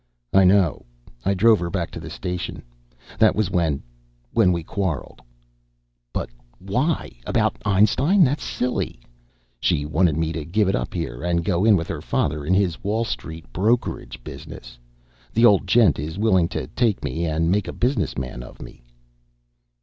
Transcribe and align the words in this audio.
"I 0.33 0.45
know. 0.45 0.87
I 1.23 1.35
drove 1.35 1.59
her 1.59 1.69
back 1.69 1.91
to 1.91 1.99
the 1.99 2.09
station. 2.09 2.63
That 3.19 3.35
was 3.35 3.51
when 3.51 3.83
when 4.31 4.51
we 4.51 4.63
quarreled." 4.63 5.21
"But 6.11 6.31
why? 6.57 7.19
About 7.27 7.57
Einstein? 7.65 8.23
That's 8.23 8.43
silly." 8.43 8.99
"She 9.59 9.85
wanted 9.85 10.17
me 10.17 10.31
to 10.33 10.43
give 10.43 10.67
it 10.67 10.75
up 10.75 10.95
here, 10.95 11.21
and 11.21 11.45
go 11.45 11.63
in 11.65 11.75
with 11.77 11.87
her 11.87 12.01
father 12.01 12.43
in 12.43 12.55
his 12.55 12.83
Wall 12.83 13.05
Street 13.05 13.45
brokerage 13.53 14.23
business. 14.23 14.79
The 15.35 15.45
old 15.45 15.67
gent 15.67 15.99
is 15.99 16.17
willing 16.17 16.47
to 16.47 16.65
take 16.65 17.03
me, 17.03 17.27
and 17.27 17.51
make 17.51 17.67
a 17.67 17.71
business 17.71 18.17
man 18.17 18.41
of 18.41 18.59
me." 18.59 18.81